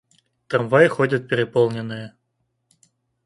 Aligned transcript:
Трамваи 0.47 0.87
ходят 0.87 1.29
переполненные. 1.29 2.15